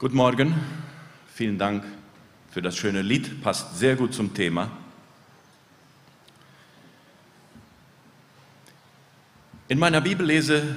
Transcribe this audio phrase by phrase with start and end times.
[0.00, 0.54] Guten Morgen,
[1.34, 1.84] vielen Dank
[2.50, 4.70] für das schöne Lied, passt sehr gut zum Thema.
[9.68, 10.74] In meiner Bibellese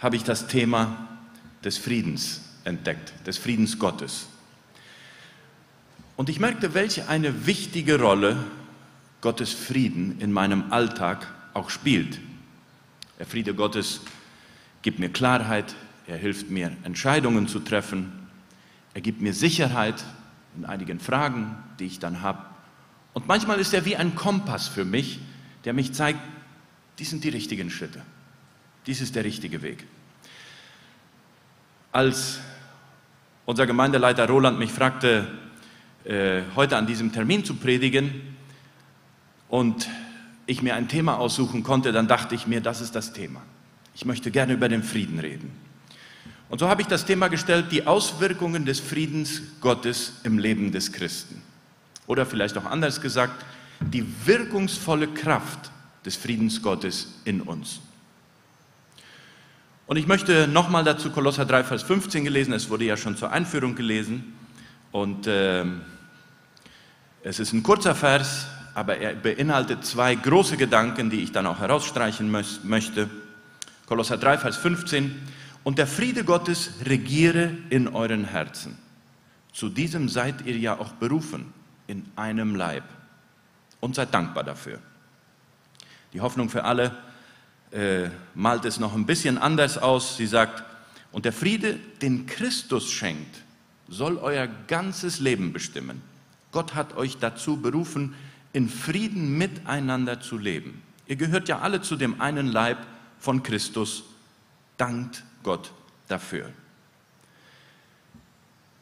[0.00, 1.10] habe ich das Thema
[1.62, 4.26] des Friedens entdeckt, des Friedens Gottes.
[6.16, 8.36] Und ich merkte, welche eine wichtige Rolle
[9.20, 12.18] Gottes Frieden in meinem Alltag auch spielt.
[13.20, 14.00] Der Friede Gottes
[14.82, 15.76] gibt mir Klarheit,
[16.12, 18.12] er hilft mir, Entscheidungen zu treffen,
[18.92, 20.04] er gibt mir Sicherheit
[20.54, 22.44] in einigen Fragen, die ich dann habe.
[23.14, 25.20] Und manchmal ist er wie ein Kompass für mich,
[25.64, 26.20] der mich zeigt,
[26.98, 28.02] dies sind die richtigen Schritte,
[28.86, 29.86] dies ist der richtige Weg.
[31.92, 32.40] Als
[33.46, 35.26] unser Gemeindeleiter Roland mich fragte,
[36.04, 38.36] äh, heute an diesem Termin zu predigen
[39.48, 39.88] und
[40.44, 43.40] ich mir ein Thema aussuchen konnte, dann dachte ich mir, das ist das Thema.
[43.94, 45.71] Ich möchte gerne über den Frieden reden.
[46.52, 50.92] Und so habe ich das Thema gestellt, die Auswirkungen des Friedens Gottes im Leben des
[50.92, 51.40] Christen.
[52.06, 53.42] Oder vielleicht auch anders gesagt,
[53.80, 55.70] die wirkungsvolle Kraft
[56.04, 57.80] des Friedens Gottes in uns.
[59.86, 63.32] Und ich möchte nochmal dazu Kolosser 3, Vers 15 gelesen, es wurde ja schon zur
[63.32, 64.34] Einführung gelesen.
[64.90, 65.64] Und äh,
[67.22, 71.60] es ist ein kurzer Vers, aber er beinhaltet zwei große Gedanken, die ich dann auch
[71.60, 73.08] herausstreichen möchte.
[73.86, 75.40] Kolosser 3, Vers 15.
[75.64, 78.78] Und der Friede Gottes regiere in euren Herzen.
[79.52, 81.52] Zu diesem seid ihr ja auch berufen,
[81.86, 82.84] in einem Leib.
[83.80, 84.78] Und seid dankbar dafür.
[86.12, 86.96] Die Hoffnung für alle
[87.70, 90.16] äh, malt es noch ein bisschen anders aus.
[90.16, 90.62] Sie sagt,
[91.10, 93.42] und der Friede, den Christus schenkt,
[93.88, 96.00] soll euer ganzes Leben bestimmen.
[96.50, 98.14] Gott hat euch dazu berufen,
[98.52, 100.82] in Frieden miteinander zu leben.
[101.06, 102.78] Ihr gehört ja alle zu dem einen Leib
[103.18, 104.04] von Christus.
[104.76, 105.72] Dankt Gott
[106.08, 106.50] dafür.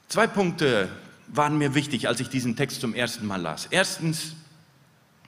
[0.08, 0.88] Zwei Punkte
[1.28, 3.68] waren mir wichtig, als ich diesen Text zum ersten Mal las.
[3.70, 4.34] Erstens,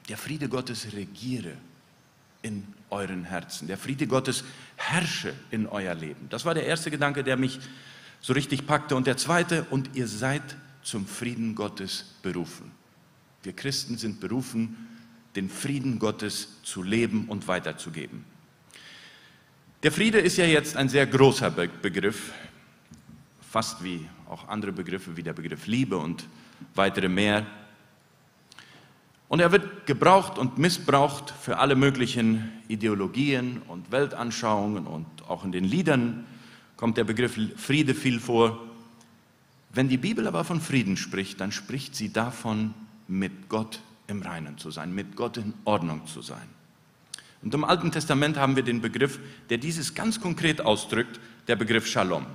[0.08, 1.52] der Friede Gottes regiere
[2.42, 3.68] in euren Herzen.
[3.68, 4.44] Der Friede Gottes
[4.76, 6.28] herrsche in euer Leben.
[6.28, 7.60] Das war der erste Gedanke, der mich
[8.20, 8.96] so richtig packte.
[8.96, 10.42] Und der zweite, und ihr seid
[10.82, 12.72] zum Frieden Gottes berufen.
[13.42, 14.88] Wir Christen sind berufen,
[15.36, 18.24] den Frieden Gottes zu leben und weiterzugeben.
[19.82, 22.32] Der Friede ist ja jetzt ein sehr großer Begriff,
[23.50, 26.24] fast wie auch andere Begriffe wie der Begriff Liebe und
[26.76, 27.44] weitere mehr.
[29.26, 35.50] Und er wird gebraucht und missbraucht für alle möglichen Ideologien und Weltanschauungen und auch in
[35.50, 36.26] den Liedern
[36.76, 38.60] kommt der Begriff Friede viel vor.
[39.74, 42.72] Wenn die Bibel aber von Frieden spricht, dann spricht sie davon,
[43.08, 46.61] mit Gott im Reinen zu sein, mit Gott in Ordnung zu sein.
[47.42, 49.18] Und im Alten Testament haben wir den Begriff,
[49.50, 52.26] der dieses ganz konkret ausdrückt, der Begriff Shalom,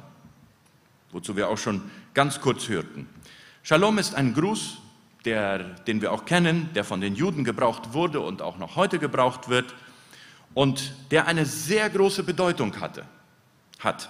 [1.12, 1.82] wozu wir auch schon
[2.14, 3.08] ganz kurz hörten.
[3.64, 4.78] Shalom ist ein Gruß,
[5.24, 9.00] der, den wir auch kennen, der von den Juden gebraucht wurde und auch noch heute
[9.00, 9.74] gebraucht wird
[10.54, 13.06] und der eine sehr große Bedeutung hatte,
[13.80, 14.10] hat.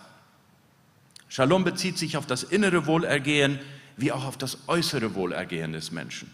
[1.30, 3.60] Shalom bezieht sich auf das innere Wohlergehen
[3.98, 6.32] wie auch auf das äußere Wohlergehen des Menschen.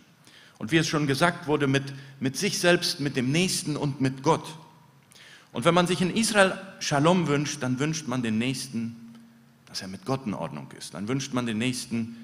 [0.57, 4.23] Und wie es schon gesagt wurde, mit, mit sich selbst, mit dem Nächsten und mit
[4.23, 4.45] Gott.
[5.51, 9.13] Und wenn man sich in Israel Shalom wünscht, dann wünscht man den Nächsten,
[9.65, 10.93] dass er mit Gott in Ordnung ist.
[10.93, 12.17] Dann wünscht man den Nächsten,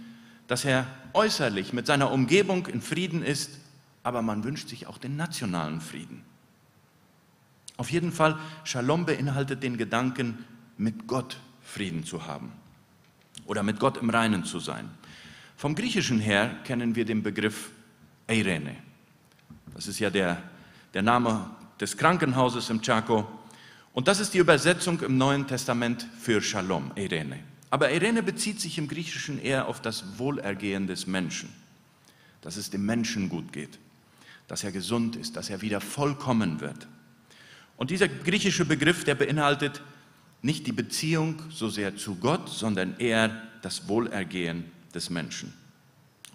[0.47, 3.51] dass er äußerlich mit seiner Umgebung in Frieden ist,
[4.03, 6.23] aber man wünscht sich auch den nationalen Frieden.
[7.77, 10.45] Auf jeden Fall, Shalom beinhaltet den Gedanken,
[10.77, 12.51] mit Gott Frieden zu haben
[13.45, 14.89] oder mit Gott im Reinen zu sein.
[15.55, 17.69] Vom Griechischen her kennen wir den Begriff
[18.29, 18.75] Eirene.
[19.73, 20.41] Das ist ja der,
[20.93, 23.27] der Name des Krankenhauses im Chaco.
[23.93, 27.39] Und das ist die Übersetzung im Neuen Testament für Shalom, Eirene.
[27.71, 31.49] Aber Eirene bezieht sich im Griechischen eher auf das Wohlergehen des Menschen,
[32.41, 33.79] dass es dem Menschen gut geht,
[34.47, 36.87] dass er gesund ist, dass er wieder vollkommen wird.
[37.77, 39.81] Und dieser griechische Begriff, der beinhaltet
[40.41, 45.53] nicht die Beziehung so sehr zu Gott, sondern eher das Wohlergehen des Menschen.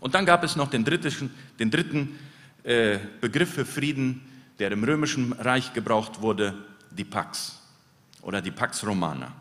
[0.05, 2.19] Und dann gab es noch den dritten, den dritten
[2.63, 4.21] äh, Begriff für Frieden,
[4.59, 6.53] der im römischen Reich gebraucht wurde,
[6.91, 7.59] die Pax
[8.21, 9.33] oder die Pax Romana.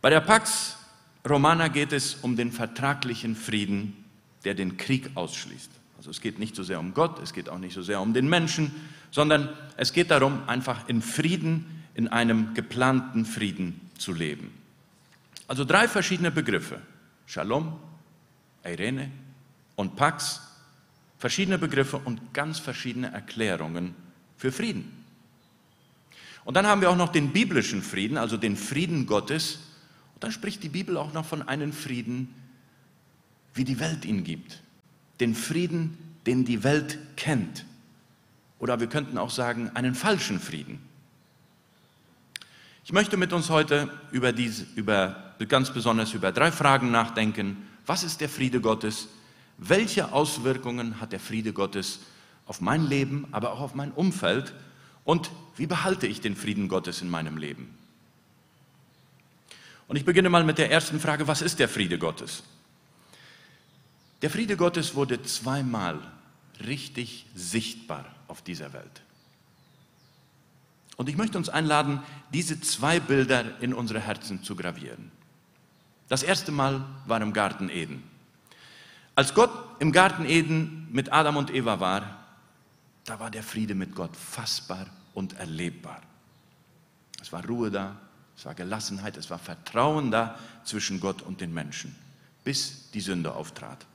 [0.00, 0.78] Bei der Pax
[1.28, 4.06] Romana geht es um den vertraglichen Frieden,
[4.46, 5.70] der den Krieg ausschließt.
[5.98, 8.14] Also es geht nicht so sehr um Gott, es geht auch nicht so sehr um
[8.14, 8.74] den Menschen,
[9.10, 14.50] sondern es geht darum, einfach in Frieden, in einem geplanten Frieden zu leben.
[15.46, 16.80] Also drei verschiedene Begriffe.
[17.26, 17.78] Shalom,
[18.64, 19.10] Irene
[19.76, 20.40] und Pax
[21.18, 23.94] verschiedene Begriffe und ganz verschiedene Erklärungen
[24.36, 25.04] für Frieden.
[26.44, 29.60] Und dann haben wir auch noch den biblischen Frieden, also den Frieden Gottes.
[30.18, 32.34] dann spricht die Bibel auch noch von einem Frieden,
[33.54, 34.62] wie die Welt ihn gibt.
[35.20, 37.64] Den Frieden, den die Welt kennt.
[38.58, 40.80] Oder wir könnten auch sagen, einen falschen Frieden.
[42.84, 47.68] Ich möchte mit uns heute über diese, über, ganz besonders über drei Fragen nachdenken.
[47.86, 49.08] Was ist der Friede Gottes?
[49.64, 52.00] Welche Auswirkungen hat der Friede Gottes
[52.46, 54.52] auf mein Leben, aber auch auf mein Umfeld?
[55.04, 57.78] Und wie behalte ich den Frieden Gottes in meinem Leben?
[59.86, 62.42] Und ich beginne mal mit der ersten Frage, was ist der Friede Gottes?
[64.22, 66.00] Der Friede Gottes wurde zweimal
[66.66, 69.02] richtig sichtbar auf dieser Welt.
[70.96, 75.12] Und ich möchte uns einladen, diese zwei Bilder in unsere Herzen zu gravieren.
[76.08, 78.11] Das erste Mal war im Garten Eden.
[79.14, 82.24] Als Gott im Garten Eden mit Adam und Eva war,
[83.04, 86.00] da war der Friede mit Gott fassbar und erlebbar.
[87.20, 87.96] Es war Ruhe da,
[88.36, 91.94] es war Gelassenheit, es war Vertrauen da zwischen Gott und den Menschen,
[92.44, 93.86] bis die Sünde auftrat.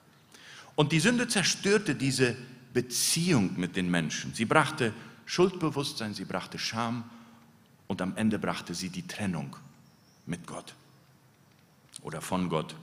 [0.76, 2.36] Und die Sünde zerstörte diese
[2.74, 4.34] Beziehung mit den Menschen.
[4.36, 4.94] Sie brachte
[5.26, 7.04] Schuldbewusstsein, sie brachte Scham
[7.88, 9.56] und am Ende brachte sie die Trennung
[10.28, 10.76] mit Gott
[12.02, 12.76] oder von Gott.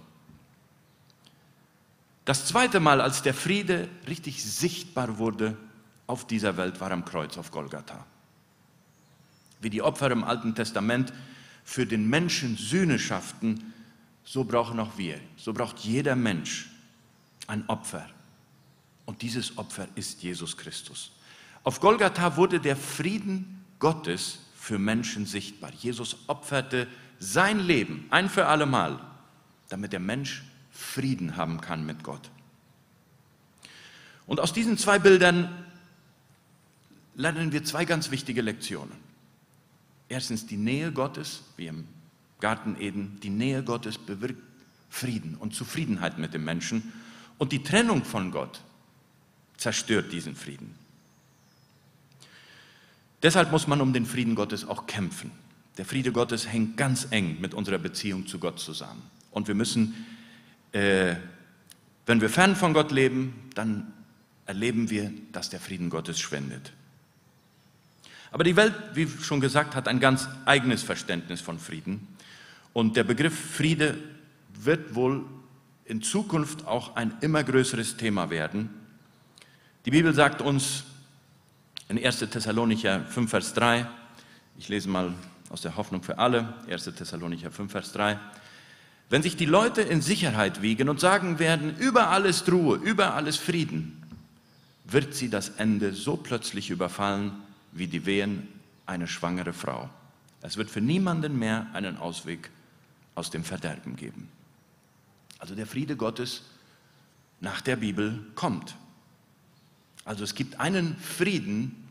[2.25, 5.56] Das zweite Mal, als der Friede richtig sichtbar wurde
[6.06, 8.06] auf dieser Welt, war am Kreuz auf Golgatha.
[9.61, 11.12] Wie die Opfer im Alten Testament
[11.65, 13.73] für den Menschen Sühne schafften,
[14.25, 16.71] so brauchen auch wir, so braucht jeder Mensch
[17.47, 18.06] ein Opfer.
[19.05, 21.12] Und dieses Opfer ist Jesus Christus.
[21.62, 25.73] Auf Golgatha wurde der Frieden Gottes für Menschen sichtbar.
[25.79, 26.87] Jesus opferte
[27.19, 28.99] sein Leben ein für allemal,
[29.69, 30.43] damit der Mensch
[30.75, 32.31] Frieden haben kann mit Gott.
[34.26, 35.49] Und aus diesen zwei Bildern
[37.15, 38.93] lernen wir zwei ganz wichtige Lektionen.
[40.09, 41.87] Erstens die Nähe Gottes, wie im
[42.41, 44.43] Garten Eden, die Nähe Gottes bewirkt
[44.91, 46.93] Frieden und Zufriedenheit mit dem Menschen.
[47.38, 48.61] Und die Trennung von Gott
[49.56, 50.75] zerstört diesen Frieden.
[53.23, 55.31] Deshalb muss man um den Frieden Gottes auch kämpfen.
[55.79, 59.03] Der Friede Gottes hängt ganz eng mit unserer Beziehung zu Gott zusammen.
[59.31, 59.94] Und wir müssen,
[60.75, 61.15] äh,
[62.05, 63.93] wenn wir fern von Gott leben, dann
[64.44, 66.73] erleben wir, dass der Frieden Gottes schwindet.
[68.31, 72.09] Aber die Welt, wie schon gesagt, hat ein ganz eigenes Verständnis von Frieden.
[72.73, 73.97] Und der Begriff Friede
[74.53, 75.25] wird wohl
[75.85, 78.71] in Zukunft auch ein immer größeres Thema werden.
[79.87, 80.85] Die Bibel sagt uns
[81.88, 82.19] in 1.
[82.19, 83.87] Thessalonicher 5, Vers 3,
[84.59, 85.12] ich lese mal
[85.50, 86.85] aus der Hoffnung für alle, 1.
[86.97, 88.19] Thessalonicher 5, Vers 3,
[89.10, 93.36] wenn sich die Leute in Sicherheit wiegen und sagen werden, über alles Ruhe, über alles
[93.36, 94.02] Frieden,
[94.84, 97.32] wird sie das Ende so plötzlich überfallen,
[97.72, 98.48] wie die Wehen
[98.86, 99.88] eine schwangere Frau.
[100.42, 102.50] Es wird für niemanden mehr einen Ausweg
[103.14, 104.28] aus dem Verderben geben.
[105.38, 106.42] Also der Friede Gottes
[107.40, 108.76] nach der Bibel kommt.
[110.04, 111.88] Also es gibt einen Frieden,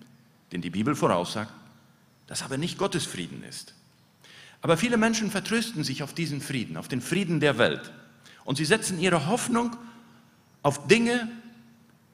[0.51, 1.51] den die Bibel voraussagt,
[2.27, 3.74] das aber nicht Gottes Frieden ist.
[4.63, 7.92] Aber viele Menschen vertrösten sich auf diesen Frieden, auf den Frieden der Welt.
[8.44, 9.75] Und sie setzen ihre Hoffnung
[10.63, 11.30] auf Dinge,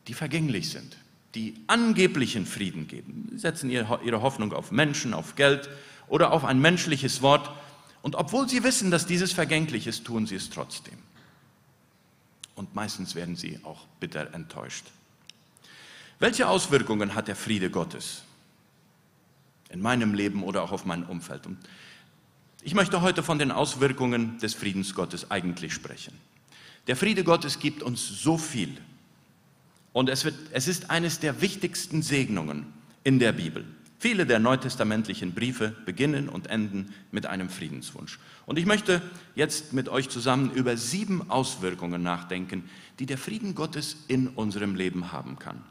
[0.07, 0.97] die vergänglich sind
[1.35, 3.27] die angeblichen Frieden geben.
[3.31, 5.69] Sie setzen ihre Hoffnung auf Menschen, auf Geld
[6.07, 7.51] oder auf ein menschliches Wort.
[8.01, 10.97] Und obwohl sie wissen, dass dieses vergänglich ist, tun sie es trotzdem.
[12.55, 14.87] Und meistens werden sie auch bitter enttäuscht.
[16.17, 18.23] Welche Auswirkungen hat der Friede Gottes
[19.69, 21.45] in meinem Leben oder auch auf mein Umfeld?
[21.45, 21.57] Und
[22.61, 26.13] ich möchte heute von den Auswirkungen des Friedens Gottes eigentlich sprechen.
[26.87, 28.77] Der Friede Gottes gibt uns so viel
[29.93, 32.65] und es, wird, es ist eines der wichtigsten Segnungen
[33.03, 33.65] in der Bibel.
[33.99, 38.17] Viele der neutestamentlichen Briefe beginnen und enden mit einem Friedenswunsch.
[38.45, 39.01] Und ich möchte
[39.35, 45.11] jetzt mit euch zusammen über sieben Auswirkungen nachdenken, die der Frieden Gottes in unserem Leben
[45.11, 45.61] haben kann.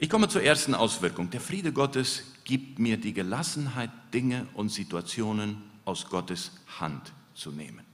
[0.00, 1.30] Ich komme zur ersten Auswirkung.
[1.30, 7.86] Der Friede Gottes gibt mir die Gelassenheit, Dinge und Situationen aus Gottes Hand zu nehmen.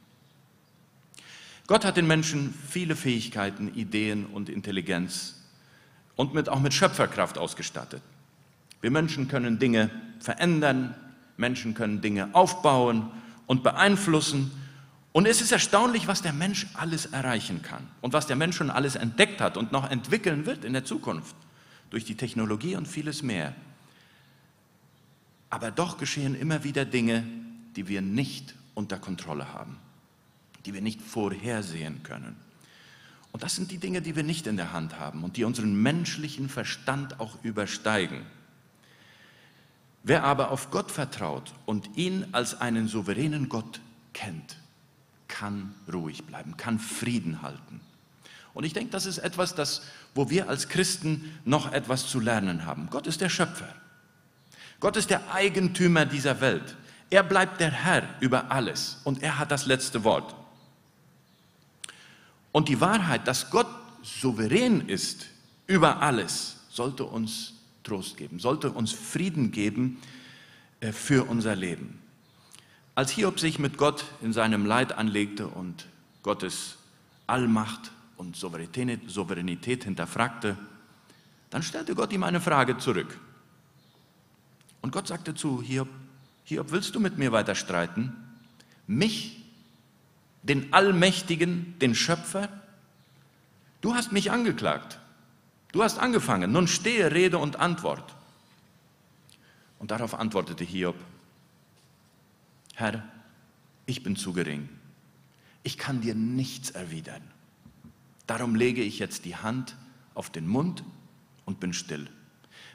[1.67, 5.35] Gott hat den Menschen viele Fähigkeiten, Ideen und Intelligenz
[6.15, 8.01] und mit, auch mit Schöpferkraft ausgestattet.
[8.81, 10.95] Wir Menschen können Dinge verändern,
[11.37, 13.11] Menschen können Dinge aufbauen
[13.47, 14.51] und beeinflussen.
[15.13, 18.71] Und es ist erstaunlich, was der Mensch alles erreichen kann und was der Mensch schon
[18.71, 21.37] alles entdeckt hat und noch entwickeln wird in der Zukunft
[21.91, 23.55] durch die Technologie und vieles mehr.
[25.51, 27.25] Aber doch geschehen immer wieder Dinge,
[27.77, 29.79] die wir nicht unter Kontrolle haben
[30.67, 32.37] die wir nicht vorhersehen können.
[33.33, 35.81] Und das sind die Dinge, die wir nicht in der Hand haben und die unseren
[35.81, 38.23] menschlichen Verstand auch übersteigen.
[40.03, 43.81] Wer aber auf Gott vertraut und ihn als einen souveränen Gott
[44.13, 44.57] kennt,
[45.29, 47.81] kann ruhig bleiben, kann Frieden halten.
[48.55, 49.83] Und ich denke, das ist etwas, das,
[50.15, 52.89] wo wir als Christen noch etwas zu lernen haben.
[52.91, 53.69] Gott ist der Schöpfer.
[54.81, 56.77] Gott ist der Eigentümer dieser Welt.
[57.11, 60.35] Er bleibt der Herr über alles und er hat das letzte Wort.
[62.53, 63.69] Und die Wahrheit, dass Gott
[64.03, 65.27] souverän ist
[65.67, 67.55] über alles, sollte uns
[67.85, 70.01] Trost geben, sollte uns Frieden geben
[70.81, 72.03] äh, für unser Leben.
[72.95, 75.87] Als Hiob sich mit Gott in seinem Leid anlegte und
[76.23, 76.79] Gottes
[77.27, 80.57] Allmacht und Souveränität hinterfragte,
[81.51, 83.19] dann stellte Gott ihm eine Frage zurück.
[84.87, 85.89] Und Gott sagte zu Hiob,
[86.45, 88.13] Hiob, willst du mit mir weiter streiten?
[88.87, 89.43] Mich,
[90.45, 92.49] den Allmächtigen, den Schöpfer?
[93.81, 95.01] Du hast mich angeklagt.
[95.73, 96.53] Du hast angefangen.
[96.53, 98.15] Nun stehe Rede und Antwort.
[99.81, 100.95] Und darauf antwortete Hiob,
[102.77, 103.03] Herr,
[103.87, 104.69] ich bin zu gering.
[105.65, 107.23] Ich kann dir nichts erwidern.
[108.29, 109.75] Darum lege ich jetzt die Hand
[110.15, 110.85] auf den Mund
[111.45, 112.09] und bin still.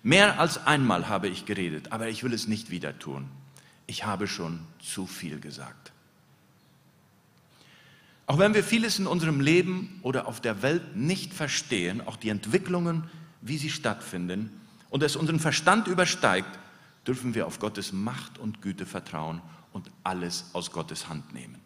[0.03, 3.29] Mehr als einmal habe ich geredet, aber ich will es nicht wieder tun.
[3.85, 5.91] Ich habe schon zu viel gesagt.
[8.25, 12.29] Auch wenn wir vieles in unserem Leben oder auf der Welt nicht verstehen, auch die
[12.29, 13.03] Entwicklungen,
[13.41, 14.49] wie sie stattfinden,
[14.89, 16.59] und es unseren Verstand übersteigt,
[17.05, 19.41] dürfen wir auf Gottes Macht und Güte vertrauen
[19.73, 21.57] und alles aus Gottes Hand nehmen.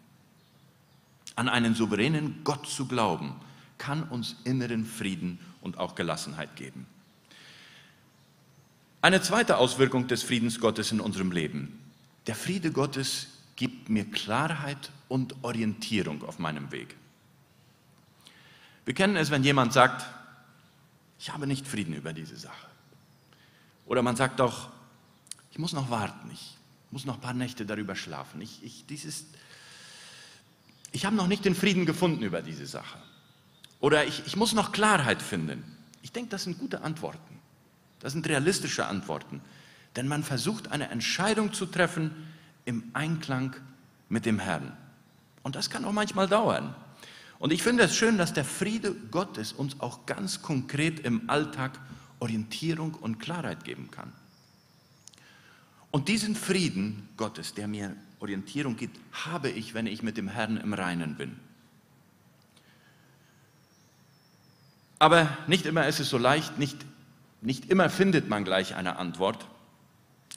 [1.35, 3.35] An einen souveränen Gott zu glauben,
[3.77, 6.85] kann uns inneren Frieden und auch Gelassenheit geben.
[9.05, 11.79] Eine zweite Auswirkung des Friedens Gottes in unserem Leben.
[12.25, 16.95] Der Friede Gottes gibt mir Klarheit und Orientierung auf meinem Weg.
[18.83, 20.07] Wir kennen es, wenn jemand sagt,
[21.19, 22.65] ich habe nicht Frieden über diese Sache.
[23.85, 24.69] Oder man sagt auch,
[25.51, 26.57] ich muss noch warten, ich
[26.89, 28.41] muss noch ein paar Nächte darüber schlafen.
[28.41, 29.25] Ich, ich, dieses,
[30.93, 32.97] ich habe noch nicht den Frieden gefunden über diese Sache.
[33.81, 35.63] Oder ich, ich muss noch Klarheit finden.
[36.01, 37.34] Ich denke, das sind gute Antworten.
[37.99, 39.41] Das sind realistische Antworten.
[39.95, 42.11] Denn man versucht eine Entscheidung zu treffen
[42.65, 43.55] im Einklang
[44.09, 44.75] mit dem Herrn.
[45.43, 46.75] Und das kann auch manchmal dauern.
[47.39, 51.79] Und ich finde es schön, dass der Friede Gottes uns auch ganz konkret im Alltag
[52.19, 54.11] Orientierung und Klarheit geben kann.
[55.91, 60.57] Und diesen Frieden Gottes, der mir Orientierung gibt, habe ich, wenn ich mit dem Herrn
[60.57, 61.39] im Reinen bin.
[64.97, 66.77] Aber nicht immer ist es so leicht, nicht,
[67.45, 69.45] nicht immer findet man gleich eine Antwort.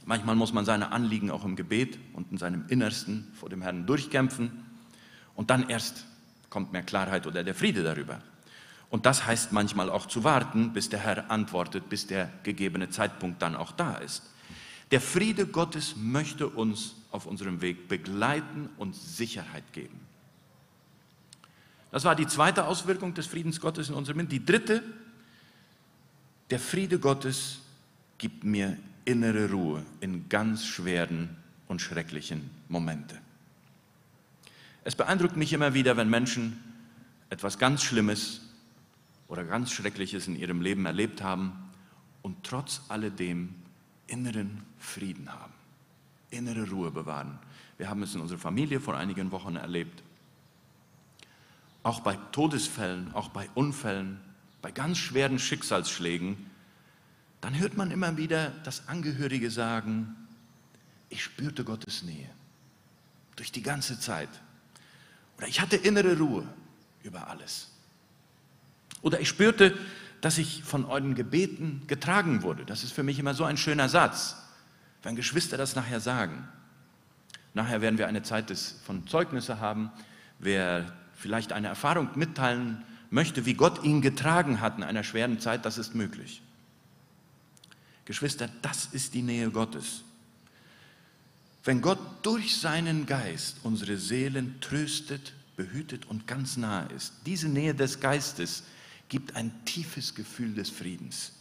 [0.04, 3.86] Manchmal muss man seine Anliegen auch im Gebet und in seinem Innersten vor dem Herrn
[3.86, 4.64] durchkämpfen.
[5.34, 6.04] Und dann erst
[6.50, 8.20] kommt mehr Klarheit oder der Friede darüber.
[8.90, 13.42] Und das heißt manchmal auch zu warten, bis der Herr antwortet, bis der gegebene Zeitpunkt
[13.42, 14.22] dann auch da ist.
[14.90, 20.00] Der Friede Gottes möchte uns auf unserem Weg begleiten und Sicherheit geben.
[21.90, 24.30] Das war die zweite Auswirkung des Friedens Gottes in unserem Leben.
[24.30, 24.82] Die dritte,
[26.50, 27.60] der Friede Gottes
[28.16, 31.36] gibt mir innere Ruhe in ganz schweren
[31.66, 33.18] und schrecklichen Momenten.
[34.84, 36.58] Es beeindruckt mich immer wieder, wenn Menschen
[37.30, 38.40] etwas ganz Schlimmes
[39.28, 41.52] oder ganz Schreckliches in ihrem Leben erlebt haben
[42.22, 43.54] und trotz alledem
[44.06, 45.52] inneren Frieden haben,
[46.30, 47.38] innere Ruhe bewahren.
[47.76, 50.02] Wir haben es in unserer Familie vor einigen Wochen erlebt.
[51.82, 54.20] Auch bei Todesfällen, auch bei Unfällen,
[54.68, 56.36] bei ganz schweren Schicksalsschlägen,
[57.40, 60.14] dann hört man immer wieder das Angehörige sagen,
[61.08, 62.28] ich spürte Gottes Nähe
[63.36, 64.28] durch die ganze Zeit.
[65.38, 66.46] Oder ich hatte innere Ruhe
[67.02, 67.70] über alles.
[69.00, 69.74] Oder ich spürte,
[70.20, 72.66] dass ich von euren Gebeten getragen wurde.
[72.66, 74.36] Das ist für mich immer so ein schöner Satz,
[75.02, 76.46] wenn Geschwister das nachher sagen.
[77.54, 79.90] Nachher werden wir eine Zeit des, von Zeugnisse haben.
[80.38, 85.64] Wer vielleicht eine Erfahrung mitteilen möchte, wie Gott ihn getragen hat in einer schweren Zeit,
[85.64, 86.42] das ist möglich.
[88.04, 90.02] Geschwister, das ist die Nähe Gottes.
[91.64, 97.74] Wenn Gott durch seinen Geist unsere Seelen tröstet, behütet und ganz nahe ist, diese Nähe
[97.74, 98.62] des Geistes
[99.08, 101.32] gibt ein tiefes Gefühl des Friedens.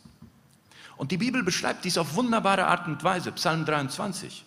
[0.98, 4.44] Und die Bibel beschreibt dies auf wunderbare Art und Weise, Psalm 23.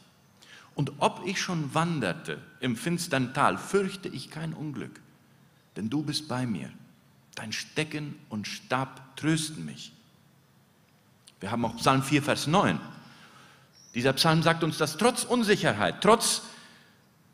[0.75, 5.01] Und ob ich schon wanderte im finstern Tal, fürchte ich kein Unglück,
[5.77, 6.71] denn du bist bei mir.
[7.35, 9.93] Dein Stecken und Stab trösten mich.
[11.41, 12.79] Wir haben auch Psalm 4, Vers 9.
[13.95, 16.43] Dieser Psalm sagt uns, dass trotz Unsicherheit, trotz,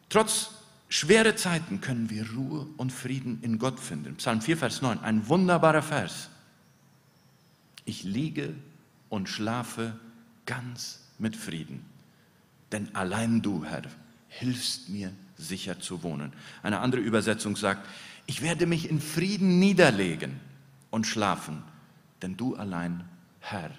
[0.09, 0.51] trotz
[0.89, 4.17] schwere Zeiten können wir Ruhe und Frieden in Gott finden.
[4.17, 6.31] Psalm 4, Vers 9, ein wunderbarer Vers.
[7.85, 8.55] Ich liege
[9.09, 9.99] und schlafe
[10.47, 11.85] ganz mit Frieden,
[12.73, 13.83] denn allein du, Herr,
[14.29, 16.33] hilfst mir sicher zu wohnen.
[16.63, 17.87] Eine andere Übersetzung sagt,
[18.27, 20.41] ich werde mich in Frieden niederlegen
[20.91, 21.63] und schlafen,
[22.23, 23.05] denn du allein,
[23.41, 23.71] Herr,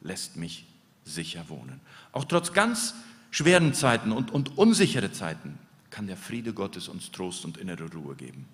[0.00, 0.66] lässt mich
[1.04, 1.80] sicher wohnen.
[2.12, 2.94] Auch trotz ganz
[3.30, 5.58] schweren Zeiten und, und unsichere Zeiten
[5.90, 8.46] kann der Friede Gottes uns Trost und innere Ruhe geben.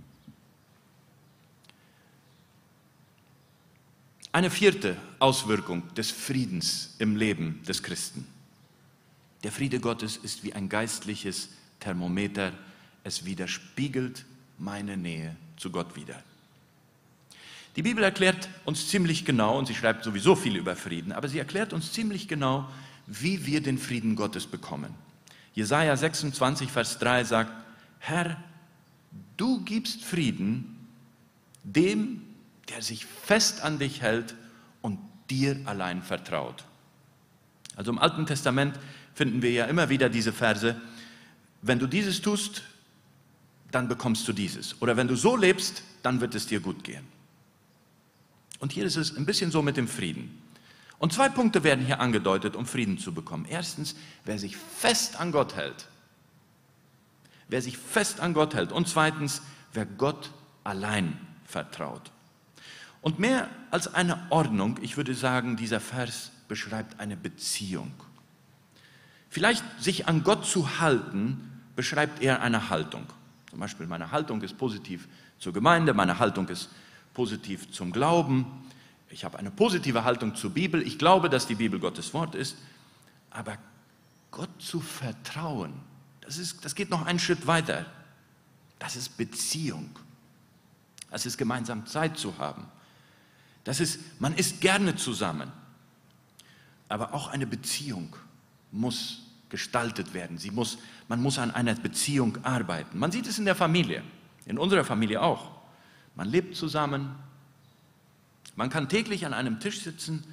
[4.33, 8.27] Eine vierte Auswirkung des Friedens im Leben des Christen.
[9.45, 12.53] Der Friede Gottes ist wie ein geistliches Thermometer.
[13.05, 14.25] Es widerspiegelt
[14.59, 16.23] meine Nähe zu Gott wieder.
[17.77, 21.39] Die Bibel erklärt uns ziemlich genau, und sie schreibt sowieso viel über Frieden, aber sie
[21.39, 22.69] erklärt uns ziemlich genau,
[23.07, 24.95] wie wir den Frieden Gottes bekommen.
[25.55, 27.53] Jesaja 26, Vers 3 sagt:
[27.99, 28.37] Herr,
[29.37, 30.89] du gibst Frieden
[31.65, 32.23] dem,
[32.69, 34.35] der sich fest an dich hält
[34.83, 34.99] und
[35.31, 36.65] dir allein vertraut.
[37.77, 38.79] Also im Alten Testament
[39.15, 40.81] finden wir ja immer wieder diese Verse,
[41.63, 42.63] wenn du dieses tust,
[43.75, 44.81] dann bekommst du dieses.
[44.81, 47.07] Oder wenn du so lebst, dann wird es dir gut gehen.
[48.61, 50.41] Und hier ist es ein bisschen so mit dem Frieden.
[50.99, 53.47] Und zwei Punkte werden hier angedeutet, um Frieden zu bekommen.
[53.49, 55.89] Erstens, wer sich fest an Gott hält.
[57.49, 58.73] Wer sich fest an Gott hält.
[58.73, 60.31] Und zweitens, wer Gott
[60.63, 62.11] allein vertraut.
[63.03, 67.93] Und mehr als eine Ordnung, ich würde sagen, dieser Vers beschreibt eine Beziehung.
[69.29, 73.05] Vielleicht sich an Gott zu halten, beschreibt eher eine Haltung.
[73.55, 75.07] Zum Beispiel, meine Haltung ist positiv
[75.39, 76.71] zur Gemeinde, meine Haltung ist
[77.13, 78.47] positiv zum Glauben.
[79.11, 80.83] Ich habe eine positive Haltung zur Bibel.
[80.83, 82.57] Ich glaube, dass die Bibel Gottes Wort ist.
[83.31, 83.57] Aber
[84.33, 85.73] Gott zu vertrauen,
[86.21, 87.87] das, ist, das geht noch einen Schritt weiter.
[88.81, 89.89] Das ist Beziehung.
[91.13, 92.67] Das ist gemeinsam Zeit zu haben.
[93.63, 95.53] Das ist, man ist gerne zusammen.
[96.89, 98.17] Aber auch eine Beziehung
[98.73, 99.23] muss
[99.55, 100.37] gestaltet werden.
[100.37, 102.99] Sie muss, man muss an einer Beziehung arbeiten.
[102.99, 104.03] Man sieht es in der Familie,
[104.47, 105.53] in unserer Familie auch.
[106.17, 107.15] Man lebt zusammen.
[108.57, 110.25] Man kann täglich an einem Tisch sitzen,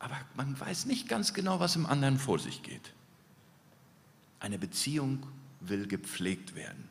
[0.00, 2.92] aber man weiß nicht ganz genau, was im anderen vor sich geht.
[4.40, 5.24] Eine Beziehung
[5.60, 6.88] will gepflegt werden.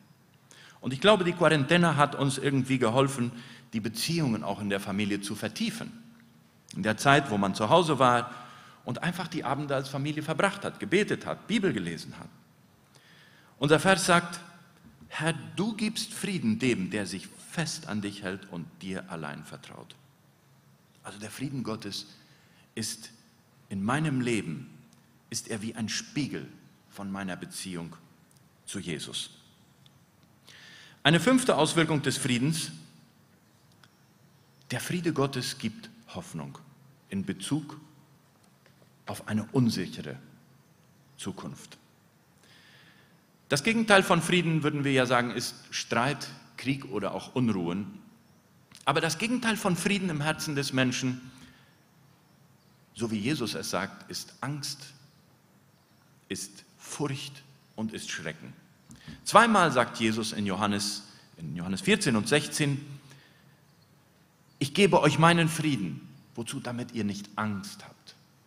[0.80, 3.32] Und ich glaube, die Quarantäne hat uns irgendwie geholfen,
[3.74, 5.92] die Beziehungen auch in der Familie zu vertiefen.
[6.74, 8.30] In der Zeit, wo man zu Hause war
[8.86, 12.28] und einfach die Abende als Familie verbracht hat, gebetet hat, Bibel gelesen hat.
[13.58, 14.40] Unser Vers sagt,
[15.08, 19.96] Herr, du gibst Frieden dem, der sich fest an dich hält und dir allein vertraut.
[21.02, 22.06] Also der Frieden Gottes
[22.76, 23.10] ist
[23.68, 24.70] in meinem Leben,
[25.30, 26.46] ist er wie ein Spiegel
[26.88, 27.96] von meiner Beziehung
[28.66, 29.30] zu Jesus.
[31.02, 32.70] Eine fünfte Auswirkung des Friedens
[34.70, 36.58] der Friede Gottes gibt Hoffnung
[37.08, 37.80] in Bezug
[39.06, 40.16] auf eine unsichere
[41.16, 41.78] Zukunft.
[43.48, 48.00] Das Gegenteil von Frieden, würden wir ja sagen, ist Streit, Krieg oder auch Unruhen.
[48.84, 51.30] Aber das Gegenteil von Frieden im Herzen des Menschen,
[52.94, 54.86] so wie Jesus es sagt, ist Angst,
[56.28, 57.42] ist Furcht
[57.76, 58.52] und ist Schrecken.
[59.24, 61.02] Zweimal sagt Jesus in Johannes,
[61.36, 62.84] in Johannes 14 und 16,
[64.58, 66.08] ich gebe euch meinen Frieden.
[66.34, 66.60] Wozu?
[66.60, 67.95] Damit ihr nicht Angst habt.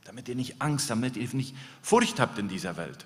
[0.09, 3.05] Damit ihr nicht Angst, damit ihr nicht Furcht habt in dieser Welt.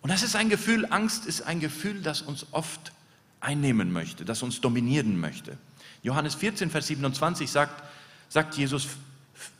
[0.00, 2.92] Und das ist ein Gefühl, Angst ist ein Gefühl, das uns oft
[3.40, 5.58] einnehmen möchte, das uns dominieren möchte.
[6.02, 7.84] Johannes 14, Vers 27 sagt,
[8.30, 8.88] sagt Jesus,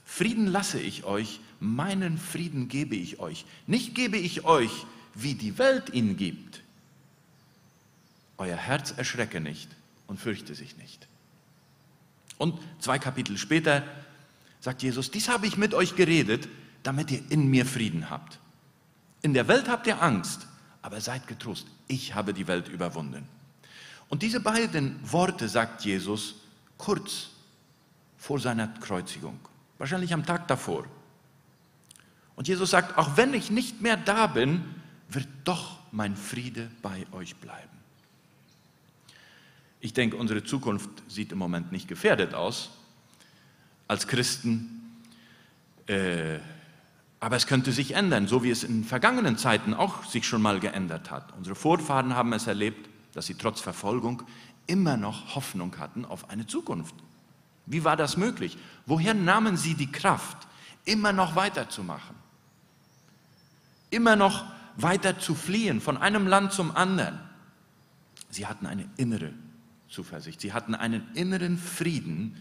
[0.07, 3.45] Frieden lasse ich euch, meinen Frieden gebe ich euch.
[3.67, 4.71] Nicht gebe ich euch,
[5.13, 6.63] wie die Welt ihn gibt.
[8.39, 9.69] Euer Herz erschrecke nicht
[10.07, 11.09] und fürchte sich nicht.
[12.39, 13.85] Und zwei Kapitel später
[14.63, 16.49] sagt Jesus, dies habe ich mit euch geredet,
[16.85, 18.39] damit ihr in mir Frieden habt.
[19.21, 20.47] In der Welt habt ihr Angst,
[20.83, 23.27] aber seid getrost, ich habe die Welt überwunden.
[24.09, 26.37] Und diese beiden Worte sagt Jesus
[26.79, 27.31] kurz
[28.17, 29.39] vor seiner Kreuzigung,
[29.79, 30.85] wahrscheinlich am Tag davor.
[32.37, 34.65] Und Jesus sagt, auch wenn ich nicht mehr da bin,
[35.09, 37.69] wird doch mein Friede bei euch bleiben.
[39.81, 42.71] Ich denke, unsere Zukunft sieht im Moment nicht gefährdet aus
[43.93, 44.97] als Christen.
[45.87, 46.39] Äh,
[47.21, 50.59] aber es könnte sich ändern, so wie es in vergangenen Zeiten auch sich schon mal
[50.59, 51.33] geändert hat.
[51.37, 54.23] Unsere Vorfahren haben es erlebt, dass sie trotz Verfolgung
[54.67, 56.95] immer noch Hoffnung hatten auf eine Zukunft.
[57.67, 58.57] Wie war das möglich?
[58.87, 60.49] Woher nahmen sie die Kraft,
[60.85, 62.17] immer noch weiterzumachen?
[63.91, 64.45] Immer noch
[64.77, 67.21] weiter zu fliehen von einem Land zum anderen?
[68.31, 69.33] Sie hatten eine innere
[69.89, 70.41] Zuversicht.
[70.41, 72.41] Sie hatten einen inneren Frieden,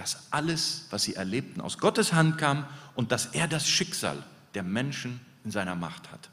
[0.00, 4.62] dass alles, was sie erlebten, aus Gottes Hand kam und dass er das Schicksal der
[4.62, 6.30] Menschen in seiner Macht hat.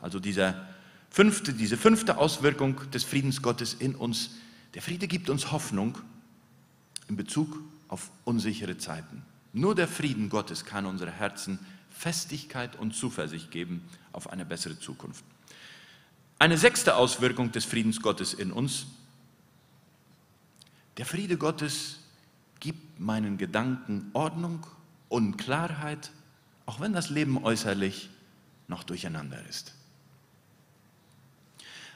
[0.00, 0.64] Also dieser
[1.10, 4.30] Fünfte, diese fünfte Auswirkung des Friedens Gottes in uns,
[4.74, 5.98] der Friede gibt uns Hoffnung
[7.08, 9.22] in Bezug auf unsichere Zeiten.
[9.52, 11.58] Nur der Frieden Gottes kann unsere Herzen
[11.90, 15.24] Festigkeit und Zuversicht geben auf eine bessere Zukunft.
[16.38, 18.86] Eine sechste Auswirkung des Friedens Gottes in uns.
[20.96, 21.98] Der Friede Gottes
[22.60, 24.66] gibt meinen Gedanken Ordnung
[25.08, 26.10] und Klarheit,
[26.66, 28.10] auch wenn das Leben äußerlich
[28.68, 29.74] noch durcheinander ist.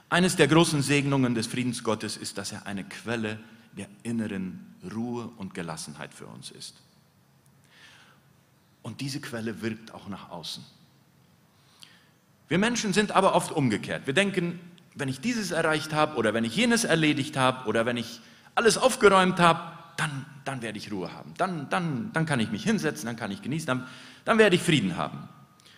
[0.09, 3.39] Eines der großen Segnungen des Friedens Gottes ist, dass er eine Quelle
[3.77, 6.77] der inneren Ruhe und Gelassenheit für uns ist.
[8.83, 10.65] Und diese Quelle wirkt auch nach außen.
[12.49, 14.07] Wir Menschen sind aber oft umgekehrt.
[14.07, 14.61] Wir denken,
[14.95, 18.21] wenn ich dieses erreicht habe oder wenn ich jenes erledigt habe oder wenn ich
[18.57, 19.61] alles aufgeräumt habe,
[19.97, 21.33] dann, dann werde ich Ruhe haben.
[21.39, 23.87] Dann, dann, dann kann ich mich hinsetzen, dann kann ich genießen, dann,
[24.25, 25.29] dann werde ich Frieden haben.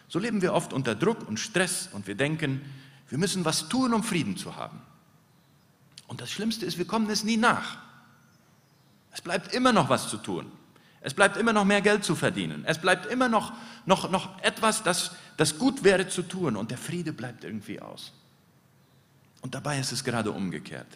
[0.09, 2.63] So leben wir oft unter Druck und Stress und wir denken,
[3.11, 4.81] wir müssen was tun, um Frieden zu haben.
[6.07, 7.77] Und das Schlimmste ist, wir kommen es nie nach.
[9.13, 10.51] Es bleibt immer noch was zu tun.
[11.01, 12.65] Es bleibt immer noch mehr Geld zu verdienen.
[12.67, 13.53] Es bleibt immer noch,
[13.87, 16.57] noch, noch etwas, das, das gut wäre zu tun.
[16.57, 18.13] Und der Friede bleibt irgendwie aus.
[19.43, 20.87] Und dabei ist es gerade umgekehrt.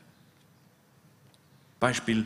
[1.83, 2.25] Beispiel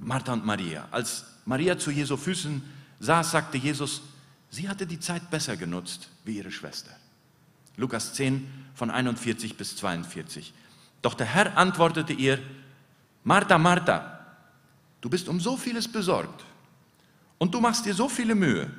[0.00, 0.86] Martha und Maria.
[0.92, 2.62] Als Maria zu Jesu Füßen
[3.00, 4.00] saß, sagte Jesus,
[4.48, 6.92] sie hatte die Zeit besser genutzt wie ihre Schwester.
[7.76, 8.46] Lukas 10
[8.76, 10.54] von 41 bis 42.
[11.02, 12.38] Doch der Herr antwortete ihr,
[13.24, 14.20] Martha, Martha,
[15.00, 16.44] du bist um so vieles besorgt
[17.38, 18.70] und du machst dir so viele Mühe.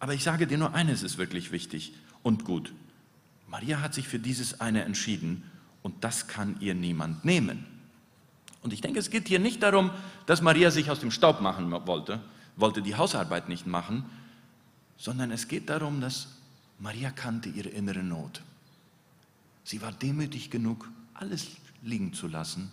[0.00, 2.72] Aber ich sage dir nur eines ist wirklich wichtig und gut.
[3.46, 5.44] Maria hat sich für dieses eine entschieden
[5.82, 7.71] und das kann ihr niemand nehmen.
[8.62, 9.90] Und ich denke, es geht hier nicht darum,
[10.26, 12.20] dass Maria sich aus dem Staub machen wollte,
[12.56, 14.04] wollte die Hausarbeit nicht machen,
[14.96, 16.28] sondern es geht darum, dass
[16.78, 18.42] Maria kannte ihre innere Not.
[19.64, 21.48] Sie war demütig genug, alles
[21.82, 22.70] liegen zu lassen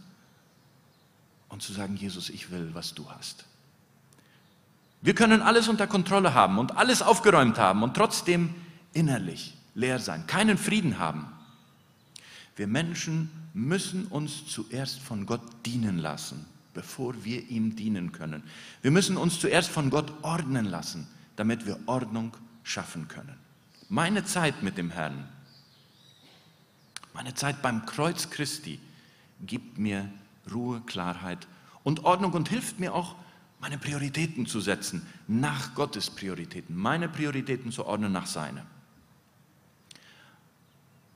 [1.49, 3.45] und zu sagen, Jesus, ich will, was du hast.
[5.01, 8.53] Wir können alles unter Kontrolle haben und alles aufgeräumt haben und trotzdem
[8.93, 11.31] innerlich leer sein, keinen Frieden haben.
[12.59, 18.43] Wir Menschen müssen uns zuerst von Gott dienen lassen, bevor wir ihm dienen können.
[18.81, 23.37] Wir müssen uns zuerst von Gott ordnen lassen, damit wir Ordnung schaffen können.
[23.87, 25.23] Meine Zeit mit dem Herrn,
[27.13, 28.81] meine Zeit beim Kreuz Christi
[29.39, 30.11] gibt mir
[30.51, 31.47] Ruhe, Klarheit
[31.85, 33.15] und Ordnung und hilft mir auch,
[33.61, 38.65] meine Prioritäten zu setzen, nach Gottes Prioritäten, meine Prioritäten zu ordnen nach seiner.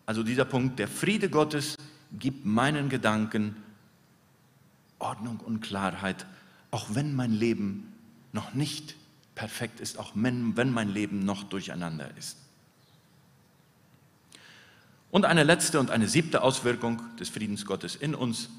[0.06, 1.78] Also dieser Punkt, der Friede Gottes
[2.12, 3.56] gibt meinen Gedanken
[5.00, 6.26] Ordnung und Klarheit,
[6.72, 7.94] auch wenn mein Leben
[8.32, 8.96] noch nicht
[9.36, 12.38] perfekt ist, auch wenn, wenn mein Leben noch durcheinander ist.
[15.12, 18.50] Und eine letzte und eine siebte Auswirkung des Friedens Gottes in uns.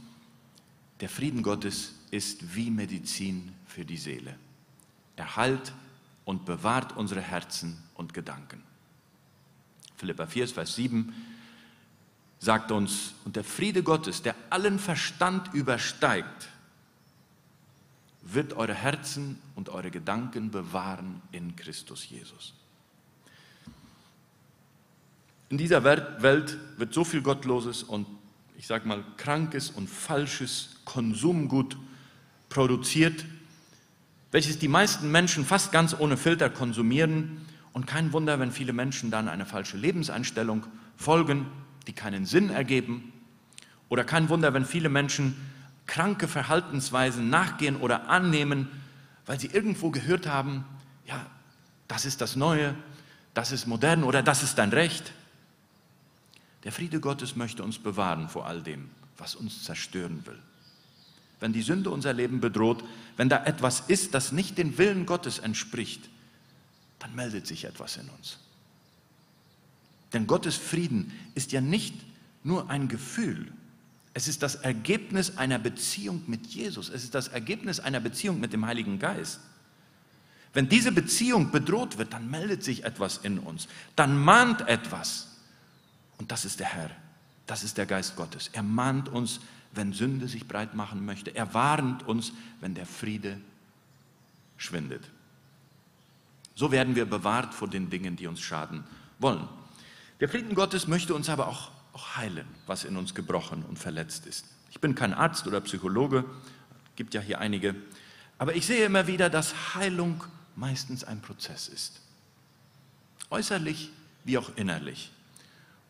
[1.01, 4.37] Der Frieden Gottes ist wie Medizin für die Seele.
[5.17, 5.73] Er heilt
[6.25, 8.63] und bewahrt unsere Herzen und Gedanken.
[9.97, 11.13] Philippa 4, Vers 7
[12.45, 16.49] sagt uns, und der Friede Gottes, der allen Verstand übersteigt,
[18.23, 22.55] wird eure Herzen und eure Gedanken bewahren in Christus Jesus.
[25.49, 28.07] In dieser Welt wird so viel Gottloses und
[28.57, 31.77] ich sage mal krankes und falsches Konsumgut
[32.49, 33.25] produziert,
[34.31, 37.43] welches die meisten Menschen fast ganz ohne Filter konsumieren.
[37.73, 41.47] Und kein Wunder, wenn viele Menschen dann eine falsche Lebenseinstellung folgen,
[41.87, 43.13] die keinen Sinn ergeben.
[43.89, 45.37] Oder kein Wunder, wenn viele Menschen
[45.87, 48.69] kranke Verhaltensweisen nachgehen oder annehmen,
[49.27, 50.65] weil sie irgendwo gehört haben,
[51.07, 51.27] ja,
[51.89, 52.75] das ist das Neue,
[53.35, 55.13] das ist modern oder das ist dein Recht.
[56.65, 60.39] Der Friede Gottes möchte uns bewahren vor all dem, was uns zerstören will.
[61.41, 62.85] Wenn die Sünde unser Leben bedroht,
[63.17, 66.09] wenn da etwas ist, das nicht dem Willen Gottes entspricht,
[67.01, 68.39] dann meldet sich etwas in uns.
[70.15, 71.95] Denn Gottes Frieden ist ja nicht
[72.45, 73.53] nur ein Gefühl,
[74.15, 78.53] es ist das Ergebnis einer Beziehung mit Jesus, es ist das Ergebnis einer Beziehung mit
[78.53, 79.41] dem Heiligen Geist.
[80.53, 85.37] Wenn diese Beziehung bedroht wird, dann meldet sich etwas in uns, dann mahnt etwas.
[86.19, 86.91] Und das ist der Herr,
[87.47, 88.51] das ist der Geist Gottes.
[88.53, 89.41] Er mahnt uns,
[89.73, 91.35] wenn Sünde sich breit machen möchte.
[91.35, 93.41] Er warnt uns, wenn der Friede
[94.57, 95.11] schwindet.
[96.55, 98.85] So werden wir bewahrt vor den Dingen, die uns schaden
[99.19, 99.49] wollen.
[100.21, 104.27] Der Frieden Gottes möchte uns aber auch, auch heilen, was in uns gebrochen und verletzt
[104.27, 104.47] ist.
[104.71, 106.25] Ich bin kein Arzt oder Psychologe,
[106.97, 107.75] gibt ja hier einige,
[108.39, 110.25] aber ich sehe immer wieder, dass Heilung
[110.57, 112.01] meistens ein Prozess ist.
[113.31, 113.91] Äußerlich
[114.25, 115.11] wie auch innerlich.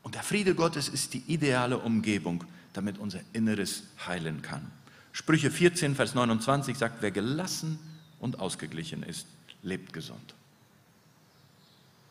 [0.03, 4.71] Und der Friede Gottes ist die ideale Umgebung, damit unser Inneres heilen kann.
[5.13, 7.79] Sprüche 14, Vers 29 sagt, wer gelassen
[8.19, 9.27] und ausgeglichen ist,
[9.63, 10.35] lebt gesund.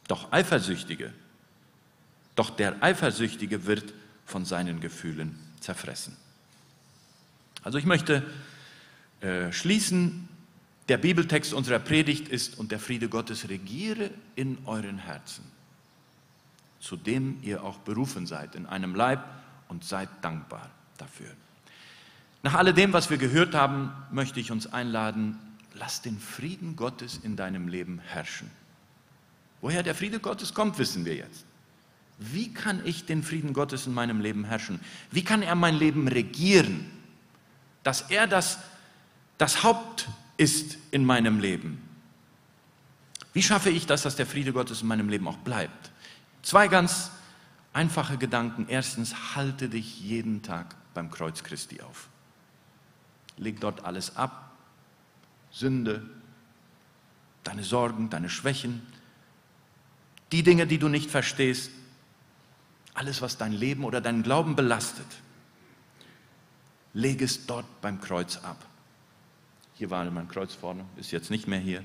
[0.07, 1.13] Doch Eifersüchtige,
[2.35, 3.93] doch der Eifersüchtige wird
[4.25, 6.15] von seinen Gefühlen zerfressen.
[7.63, 8.23] Also ich möchte
[9.21, 10.27] äh, schließen,
[10.89, 15.45] der Bibeltext unserer Predigt ist, und der Friede Gottes regiere in euren Herzen,
[16.79, 19.23] zu dem ihr auch berufen seid, in einem Leib
[19.69, 21.29] und seid dankbar dafür.
[22.41, 25.37] Nach alledem, was wir gehört haben, möchte ich uns einladen,
[25.73, 28.51] lass den Frieden Gottes in deinem Leben herrschen.
[29.61, 31.45] Woher der Friede Gottes kommt, wissen wir jetzt.
[32.17, 34.79] Wie kann ich den Frieden Gottes in meinem Leben herrschen?
[35.11, 36.89] Wie kann er mein Leben regieren?
[37.83, 38.59] Dass er das,
[39.37, 41.81] das Haupt ist in meinem Leben.
[43.33, 45.91] Wie schaffe ich das, dass der Friede Gottes in meinem Leben auch bleibt?
[46.43, 47.11] Zwei ganz
[47.73, 48.67] einfache Gedanken.
[48.69, 52.09] Erstens, halte dich jeden Tag beim Kreuz Christi auf.
[53.37, 54.51] Leg dort alles ab.
[55.51, 56.03] Sünde,
[57.43, 58.81] deine Sorgen, deine Schwächen,
[60.31, 61.69] die Dinge, die du nicht verstehst,
[62.93, 65.07] alles, was dein Leben oder deinen Glauben belastet,
[66.93, 68.63] leg es dort beim Kreuz ab.
[69.75, 71.83] Hier war mein Kreuz vorne, ist jetzt nicht mehr hier,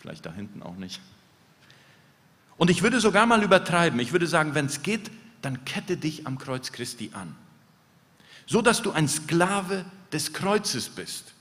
[0.00, 1.00] vielleicht da hinten auch nicht.
[2.56, 5.10] Und ich würde sogar mal übertreiben, ich würde sagen, wenn es geht,
[5.40, 7.34] dann kette dich am Kreuz Christi an,
[8.46, 11.32] so dass du ein Sklave des Kreuzes bist.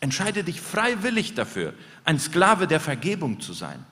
[0.00, 3.84] Entscheide dich freiwillig dafür, ein Sklave der Vergebung zu sein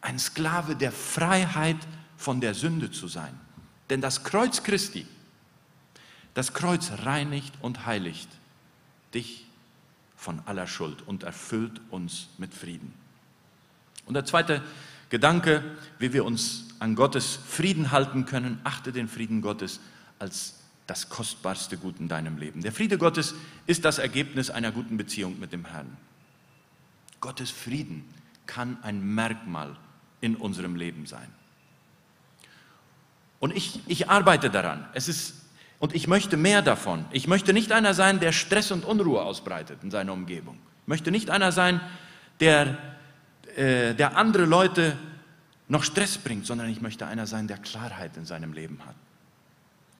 [0.00, 1.76] ein Sklave der Freiheit
[2.18, 3.32] von der Sünde zu sein.
[3.88, 5.06] Denn das Kreuz Christi,
[6.34, 8.28] das Kreuz reinigt und heiligt
[9.14, 9.46] dich
[10.16, 12.92] von aller Schuld und erfüllt uns mit Frieden.
[14.04, 14.62] Und der zweite
[15.08, 15.64] Gedanke,
[15.98, 19.80] wie wir uns an Gottes Frieden halten können, achte den Frieden Gottes
[20.18, 20.54] als
[20.86, 22.62] das kostbarste Gut in deinem Leben.
[22.62, 23.34] Der Friede Gottes
[23.66, 25.96] ist das Ergebnis einer guten Beziehung mit dem Herrn.
[27.20, 28.04] Gottes Frieden
[28.46, 29.76] kann ein Merkmal
[30.20, 31.28] in unserem Leben sein.
[33.40, 34.86] Und ich, ich arbeite daran.
[34.94, 35.34] Es ist,
[35.78, 37.04] und ich möchte mehr davon.
[37.12, 40.58] Ich möchte nicht einer sein, der Stress und Unruhe ausbreitet in seiner Umgebung.
[40.82, 41.80] Ich möchte nicht einer sein,
[42.40, 42.78] der,
[43.56, 44.96] äh, der andere Leute
[45.68, 48.94] noch Stress bringt, sondern ich möchte einer sein, der Klarheit in seinem Leben hat.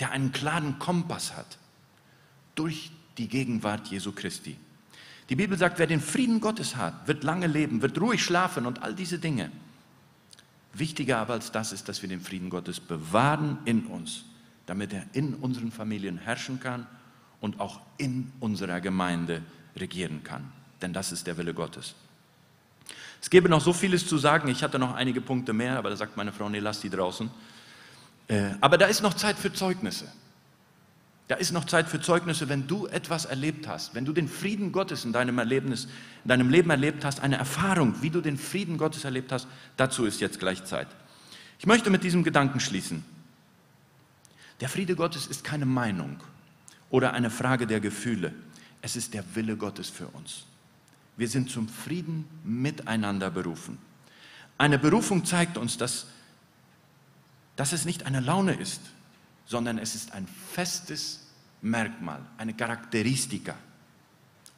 [0.00, 1.58] Der einen klaren Kompass hat.
[2.54, 4.56] Durch die Gegenwart Jesu Christi.
[5.28, 8.82] Die Bibel sagt, wer den Frieden Gottes hat, wird lange leben, wird ruhig schlafen und
[8.82, 9.50] all diese Dinge.
[10.78, 14.24] Wichtiger aber als das ist, dass wir den Frieden Gottes bewahren in uns,
[14.66, 16.86] damit er in unseren Familien herrschen kann
[17.40, 19.42] und auch in unserer Gemeinde
[19.76, 20.52] regieren kann.
[20.82, 21.94] Denn das ist der Wille Gottes.
[23.20, 24.48] Es gäbe noch so vieles zu sagen.
[24.48, 27.30] Ich hatte noch einige Punkte mehr, aber da sagt meine Frau, nee, lass die draußen.
[28.28, 30.06] Äh, aber da ist noch Zeit für Zeugnisse.
[31.28, 34.72] Da ist noch Zeit für Zeugnisse, wenn du etwas erlebt hast, wenn du den Frieden
[34.72, 35.84] Gottes in deinem, Erlebnis,
[36.24, 40.06] in deinem Leben erlebt hast, eine Erfahrung, wie du den Frieden Gottes erlebt hast, dazu
[40.06, 40.88] ist jetzt gleich Zeit.
[41.58, 43.04] Ich möchte mit diesem Gedanken schließen.
[44.60, 46.18] Der Friede Gottes ist keine Meinung
[46.88, 48.32] oder eine Frage der Gefühle.
[48.80, 50.44] Es ist der Wille Gottes für uns.
[51.18, 53.76] Wir sind zum Frieden miteinander berufen.
[54.56, 56.06] Eine Berufung zeigt uns, dass,
[57.56, 58.80] dass es nicht eine Laune ist,
[59.48, 61.26] sondern es ist ein festes
[61.62, 63.56] Merkmal, eine Charakteristika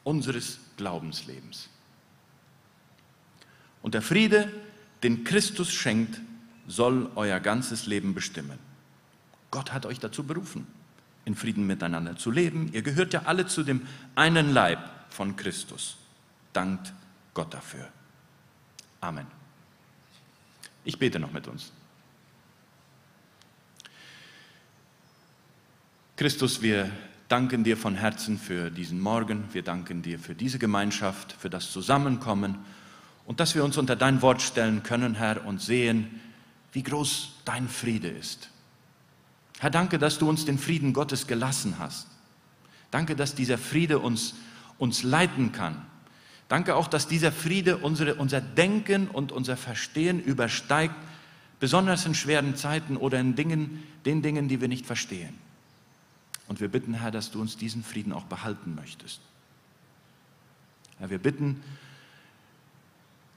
[0.03, 1.69] unseres Glaubenslebens.
[3.81, 4.51] Und der Friede,
[5.01, 6.19] den Christus schenkt,
[6.67, 8.59] soll euer ganzes Leben bestimmen.
[9.49, 10.67] Gott hat euch dazu berufen,
[11.23, 12.69] in Frieden miteinander zu leben.
[12.73, 15.97] Ihr gehört ja alle zu dem einen Leib von Christus.
[16.51, 16.93] Dankt
[17.33, 17.87] Gott dafür.
[18.99, 19.25] Amen.
[20.83, 21.71] Ich bete noch mit uns.
[26.21, 26.87] Christus, wir
[27.29, 29.45] danken dir von Herzen für diesen Morgen.
[29.53, 32.59] Wir danken dir für diese Gemeinschaft, für das Zusammenkommen
[33.25, 36.21] und dass wir uns unter dein Wort stellen können, Herr, und sehen,
[36.73, 38.51] wie groß dein Friede ist.
[39.57, 42.05] Herr, danke, dass du uns den Frieden Gottes gelassen hast.
[42.91, 44.35] Danke, dass dieser Friede uns,
[44.77, 45.81] uns leiten kann.
[46.49, 50.93] Danke auch, dass dieser Friede unsere, unser Denken und unser Verstehen übersteigt,
[51.59, 55.49] besonders in schweren Zeiten oder in Dingen, den Dingen, die wir nicht verstehen.
[56.51, 59.21] Und wir bitten, Herr, dass du uns diesen Frieden auch behalten möchtest.
[60.99, 61.61] Herr, wir bitten,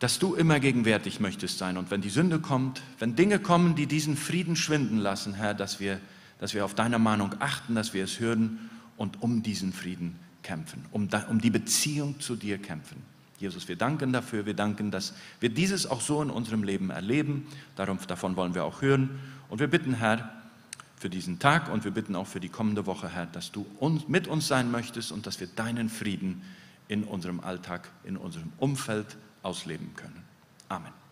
[0.01, 1.77] dass du immer gegenwärtig möchtest sein.
[1.77, 5.79] Und wenn die Sünde kommt, wenn Dinge kommen, die diesen Frieden schwinden lassen, Herr, dass
[5.79, 6.01] wir,
[6.41, 10.85] dass wir auf deine Mahnung achten, dass wir es hören und um diesen Frieden kämpfen,
[10.91, 13.01] um, um die Beziehung zu dir kämpfen.
[13.39, 17.47] Jesus, wir danken dafür, wir danken, dass wir dieses auch so in unserem Leben erleben.
[17.77, 19.21] Darum, davon wollen wir auch hören.
[19.49, 20.33] Und wir bitten, Herr,
[21.05, 24.09] für diesen Tag und wir bitten auch für die kommende Woche, Herr, dass du uns,
[24.09, 26.41] mit uns sein möchtest und dass wir deinen Frieden
[26.89, 30.25] in unserem Alltag, in unserem Umfeld ausleben können.
[30.71, 31.04] Amen.